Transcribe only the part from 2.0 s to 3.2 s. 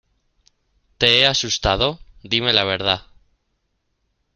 Dime la verdad.